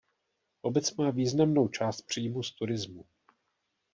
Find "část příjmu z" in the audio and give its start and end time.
1.67-2.51